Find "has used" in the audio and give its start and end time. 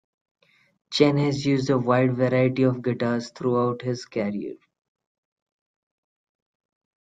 1.19-1.69